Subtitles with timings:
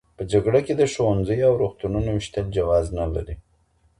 [0.17, 3.35] په جګړه کي د ښوونځیو او روغتونونو ویشتل جواز نه لري.